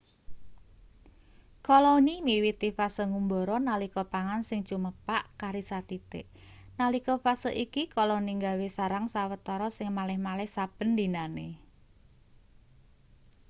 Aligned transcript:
koloni 1.67 2.15
miwiti 2.27 2.69
fase 2.77 3.03
ngumbara 3.11 3.55
nalika 3.67 4.03
pangan 4.13 4.41
sing 4.49 4.59
cumepak 4.69 5.23
kari 5.41 5.61
sathithik 5.69 6.27
nalika 6.79 7.13
fase 7.23 7.51
iki 7.65 7.83
koloni 7.95 8.33
gawe 8.45 8.67
sarang 8.77 9.05
sawetara 9.13 9.67
sing 9.77 9.89
malih-malih 9.97 10.49
saben 10.55 10.89
dinane 10.99 11.49